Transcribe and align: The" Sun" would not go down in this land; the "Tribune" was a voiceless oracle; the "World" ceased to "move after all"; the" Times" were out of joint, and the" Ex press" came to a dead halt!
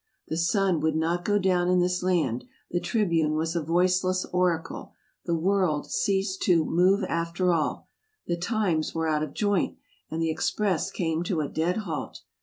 The" 0.29 0.37
Sun" 0.51 0.79
would 0.79 0.95
not 0.95 1.23
go 1.23 1.37
down 1.37 1.69
in 1.69 1.79
this 1.79 2.01
land; 2.01 2.45
the 2.71 2.79
"Tribune" 2.79 3.35
was 3.35 3.55
a 3.55 3.61
voiceless 3.61 4.25
oracle; 4.33 4.95
the 5.25 5.35
"World" 5.37 5.91
ceased 5.91 6.41
to 6.41 6.65
"move 6.65 7.03
after 7.03 7.53
all"; 7.53 7.87
the" 8.25 8.35
Times" 8.49 8.95
were 8.95 9.07
out 9.07 9.21
of 9.21 9.35
joint, 9.35 9.77
and 10.09 10.19
the" 10.19 10.31
Ex 10.31 10.49
press" 10.49 10.89
came 10.91 11.21
to 11.25 11.41
a 11.41 11.47
dead 11.47 11.77
halt! 11.85 12.21